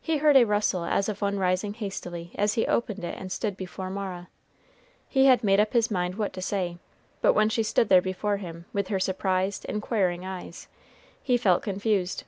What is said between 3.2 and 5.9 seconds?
stood before Mara. He had made up his